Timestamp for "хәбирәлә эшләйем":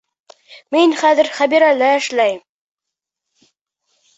1.35-2.41